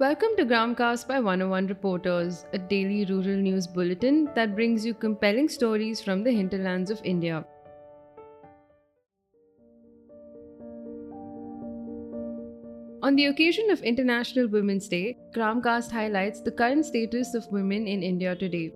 Welcome 0.00 0.36
to 0.36 0.44
Gramcast 0.44 1.08
by 1.08 1.18
101 1.18 1.66
Reporters, 1.66 2.46
a 2.52 2.58
daily 2.58 3.04
rural 3.04 3.36
news 3.36 3.66
bulletin 3.66 4.30
that 4.36 4.54
brings 4.54 4.86
you 4.86 4.94
compelling 4.94 5.48
stories 5.48 6.00
from 6.00 6.22
the 6.22 6.30
hinterlands 6.30 6.92
of 6.92 7.00
India. 7.02 7.44
On 13.02 13.16
the 13.16 13.26
occasion 13.26 13.72
of 13.72 13.82
International 13.82 14.46
Women's 14.46 14.86
Day, 14.86 15.18
Gramcast 15.34 15.90
highlights 15.90 16.42
the 16.42 16.52
current 16.52 16.86
status 16.86 17.34
of 17.34 17.50
women 17.50 17.88
in 17.88 18.04
India 18.04 18.36
today. 18.36 18.72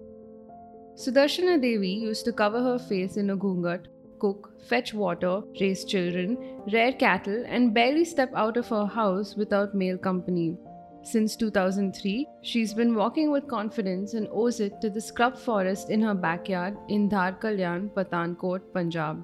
Sudarshana 0.96 1.62
Devi 1.62 1.88
used 1.88 2.24
to 2.24 2.32
cover 2.32 2.60
her 2.60 2.80
face 2.80 3.16
in 3.16 3.30
a 3.30 3.36
ghungat, 3.36 3.86
cook, 4.18 4.50
fetch 4.66 4.92
water, 4.92 5.42
raise 5.60 5.84
children, 5.84 6.36
rear 6.72 6.92
cattle, 6.92 7.44
and 7.46 7.72
barely 7.72 8.04
step 8.04 8.32
out 8.34 8.56
of 8.56 8.66
her 8.66 8.86
house 8.86 9.36
without 9.36 9.72
male 9.72 9.96
company. 9.96 10.58
Since 11.04 11.34
2003, 11.36 12.28
she's 12.42 12.72
been 12.72 12.94
walking 12.94 13.32
with 13.32 13.48
confidence 13.48 14.14
and 14.14 14.28
owes 14.30 14.60
it 14.60 14.80
to 14.80 14.88
the 14.88 15.00
scrub 15.00 15.36
forest 15.36 15.90
in 15.90 16.00
her 16.00 16.14
backyard 16.14 16.76
in 16.88 17.08
Dhar 17.10 17.40
Kalyan, 17.40 17.90
Pathankot, 17.90 18.60
Punjab. 18.72 19.22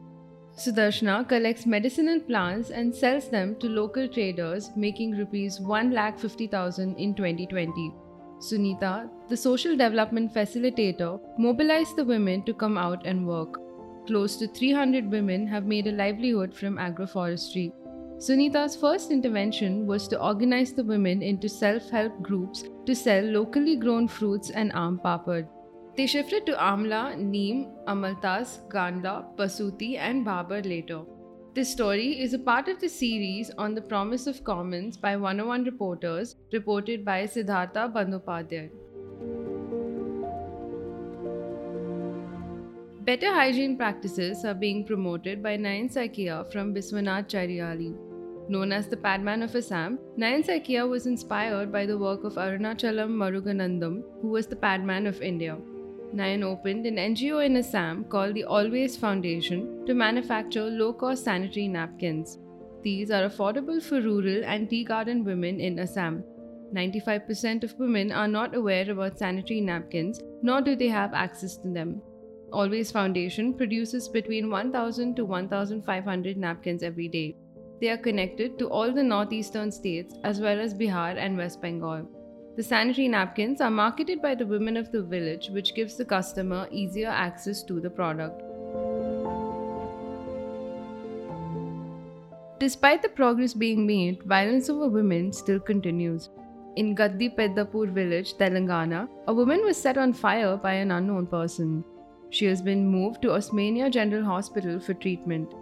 Sudarshana 0.57 1.29
collects 1.29 1.66
medicinal 1.66 2.19
plants 2.19 2.71
and 2.71 2.93
sells 2.93 3.29
them 3.29 3.55
to 3.61 3.69
local 3.69 4.09
traders, 4.09 4.71
making 4.75 5.12
rupees 5.16 5.61
1,50,000 5.61 6.99
in 6.99 7.15
2020. 7.15 7.95
Sunita, 8.41 9.09
the 9.29 9.37
social 9.37 9.77
development 9.77 10.35
facilitator, 10.35 11.21
mobilized 11.38 11.95
the 11.95 12.05
women 12.05 12.43
to 12.43 12.55
come 12.55 12.77
out 12.77 13.07
and 13.07 13.24
work. 13.24 13.60
Close 14.09 14.37
to 14.37 14.49
300 14.49 15.09
women 15.09 15.47
have 15.47 15.65
made 15.65 15.87
a 15.87 15.93
livelihood 15.93 16.52
from 16.52 16.77
agroforestry. 16.77 17.73
Sunita's 18.19 18.75
first 18.75 19.13
intervention 19.13 19.87
was 19.87 20.09
to 20.09 20.21
organize 20.21 20.73
the 20.73 20.83
women 20.83 21.23
into 21.23 21.49
self 21.49 21.89
help 21.89 22.21
groups 22.21 22.65
to 22.85 22.93
sell 22.93 23.23
locally 23.23 23.77
grown 23.77 24.09
fruits 24.09 24.51
and 24.51 24.73
aam 24.73 24.97
papad. 25.05 25.47
They 25.97 26.07
shifted 26.09 26.45
to 26.47 26.55
Amla, 26.55 27.16
Neem, 27.16 27.69
Amaltas, 27.87 28.57
Gandla, 28.69 29.15
Pasuti, 29.37 29.97
and 29.99 30.25
Babar 30.25 30.63
later. 30.63 31.02
This 31.55 31.71
story 31.71 32.21
is 32.21 32.35
a 32.35 32.41
part 32.41 32.66
of 32.66 32.80
the 32.80 32.88
series 32.88 33.52
on 33.57 33.77
the 33.77 33.87
promise 33.93 34.27
of 34.27 34.43
commons 34.43 34.97
by 34.97 35.16
101 35.16 35.63
reporters, 35.63 36.35
reported 36.53 37.05
by 37.05 37.25
Siddhartha 37.25 37.88
Bandyopadhyay. 37.95 38.69
Better 43.13 43.32
hygiene 43.32 43.77
practices 43.77 44.45
are 44.45 44.59
being 44.66 44.85
promoted 44.85 45.41
by 45.41 45.57
Nayan 45.57 45.88
Saikia 45.88 46.53
from 46.53 46.75
Biswanath 46.75 47.29
Chariali. 47.29 48.07
Known 48.51 48.73
as 48.73 48.88
the 48.88 48.96
Padman 48.96 49.43
of 49.43 49.54
Assam, 49.54 49.99
Nayan 50.16 50.43
Saikia 50.43 50.88
was 50.88 51.07
inspired 51.07 51.71
by 51.71 51.85
the 51.85 51.99
work 51.99 52.24
of 52.24 52.37
Arunachalam 52.37 53.10
Muruganantham, 53.10 54.02
who 54.23 54.29
was 54.29 54.46
the 54.46 54.57
Padman 54.57 55.07
of 55.07 55.21
India. 55.21 55.59
Nayan 56.15 56.43
opened 56.43 56.87
an 56.87 56.96
NGO 56.96 57.45
in 57.45 57.59
Assam 57.59 58.04
called 58.04 58.35
the 58.35 58.45
Always 58.45 58.96
Foundation 58.96 59.85
to 59.85 59.93
manufacture 59.93 60.65
low 60.65 60.95
cost 60.95 61.24
sanitary 61.24 61.69
napkins. 61.69 62.38
These 62.82 63.10
are 63.10 63.29
affordable 63.29 63.82
for 63.82 64.00
rural 64.00 64.43
and 64.44 64.71
tea 64.71 64.82
garden 64.82 65.25
women 65.25 65.60
in 65.60 65.78
Assam. 65.78 66.25
95% 66.72 67.65
of 67.65 67.78
women 67.78 68.10
are 68.12 68.28
not 68.28 68.54
aware 68.54 68.91
about 68.91 69.19
sanitary 69.19 69.60
napkins, 69.60 70.22
nor 70.43 70.62
do 70.62 70.75
they 70.75 70.88
have 70.88 71.12
access 71.12 71.59
to 71.59 71.69
them. 71.69 72.00
Always 72.50 72.91
Foundation 72.91 73.53
produces 73.53 74.09
between 74.09 74.49
1000 74.49 75.16
to 75.16 75.26
1500 75.26 76.38
napkins 76.38 76.82
every 76.82 77.09
day. 77.09 77.37
They 77.81 77.91
are 77.91 77.97
connected 77.97 78.59
to 78.59 78.69
all 78.69 78.93
the 78.93 79.04
northeastern 79.04 79.71
states 79.71 80.15
as 80.25 80.41
well 80.41 80.59
as 80.59 80.75
Bihar 80.75 81.16
and 81.16 81.37
West 81.37 81.62
Bengal. 81.62 82.09
The 82.56 82.62
sanitary 82.65 83.06
napkins 83.06 83.60
are 83.60 83.70
marketed 83.70 84.20
by 84.20 84.34
the 84.34 84.47
women 84.47 84.76
of 84.76 84.91
the 84.91 85.03
village, 85.03 85.48
which 85.50 85.76
gives 85.76 85.97
the 85.97 86.04
customer 86.04 86.66
easier 86.72 87.06
access 87.09 87.62
to 87.62 87.81
the 87.81 87.88
product. 87.88 88.42
Despite 92.58 93.03
the 93.03 93.08
progress 93.08 93.54
being 93.54 93.86
made, 93.86 94.24
violence 94.24 94.69
over 94.69 94.88
women 94.88 95.32
still 95.32 95.60
continues. 95.60 96.30
In 96.74 96.97
Gaddi 96.97 97.36
Peddapur 97.36 97.92
village, 97.92 98.34
Telangana, 98.34 99.08
a 99.28 99.32
woman 99.32 99.64
was 99.64 99.76
set 99.76 99.97
on 99.97 100.12
fire 100.12 100.56
by 100.56 100.72
an 100.72 100.91
unknown 100.91 101.28
person. 101.28 101.84
She 102.30 102.47
has 102.47 102.60
been 102.60 102.84
moved 102.88 103.22
to 103.22 103.28
Osmania 103.28 103.88
General 103.88 104.24
Hospital 104.24 104.80
for 104.80 104.94
treatment. 104.94 105.54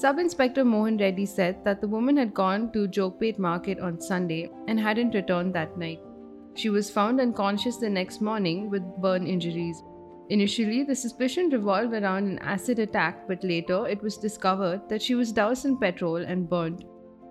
Sub 0.00 0.20
Inspector 0.20 0.64
Mohan 0.64 0.96
Reddy 0.96 1.26
said 1.26 1.64
that 1.64 1.80
the 1.80 1.88
woman 1.88 2.16
had 2.16 2.32
gone 2.32 2.70
to 2.70 2.86
Jogpet 2.86 3.36
market 3.36 3.80
on 3.80 4.00
Sunday 4.00 4.48
and 4.68 4.78
hadn't 4.78 5.12
returned 5.12 5.52
that 5.56 5.76
night. 5.76 5.98
She 6.54 6.70
was 6.70 6.88
found 6.88 7.20
unconscious 7.20 7.78
the 7.78 7.90
next 7.90 8.20
morning 8.20 8.70
with 8.70 8.84
burn 8.98 9.26
injuries. 9.26 9.82
Initially, 10.28 10.84
the 10.84 10.94
suspicion 10.94 11.48
revolved 11.48 11.94
around 11.94 12.28
an 12.28 12.38
acid 12.38 12.78
attack, 12.78 13.26
but 13.26 13.42
later 13.42 13.88
it 13.88 14.00
was 14.00 14.16
discovered 14.16 14.88
that 14.88 15.02
she 15.02 15.16
was 15.16 15.32
doused 15.32 15.64
in 15.64 15.76
petrol 15.76 16.18
and 16.18 16.48
burnt. 16.48 16.84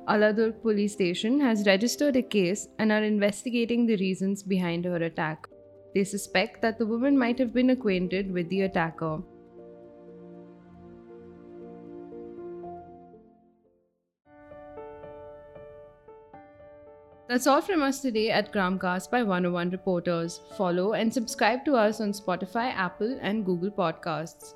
Alladurg 0.09 0.61
police 0.61 0.91
station 0.91 1.39
has 1.39 1.65
registered 1.65 2.17
a 2.17 2.21
case 2.21 2.67
and 2.79 2.91
are 2.91 3.03
investigating 3.03 3.85
the 3.85 3.95
reasons 3.95 4.43
behind 4.43 4.83
her 4.83 4.97
attack. 4.97 5.47
They 5.95 6.03
suspect 6.03 6.61
that 6.63 6.77
the 6.77 6.85
woman 6.85 7.17
might 7.17 7.39
have 7.39 7.53
been 7.53 7.69
acquainted 7.69 8.29
with 8.29 8.49
the 8.49 8.63
attacker. 8.63 9.19
That's 17.27 17.45
all 17.45 17.59
from 17.59 17.83
us 17.83 17.99
today 17.99 18.29
at 18.29 18.53
Gramcast 18.53 19.11
by 19.11 19.21
101 19.21 19.71
Reporters. 19.71 20.39
Follow 20.57 20.93
and 20.93 21.13
subscribe 21.13 21.65
to 21.65 21.75
us 21.75 21.99
on 21.99 22.13
Spotify, 22.13 22.73
Apple, 22.73 23.19
and 23.21 23.45
Google 23.45 23.69
Podcasts. 23.69 24.53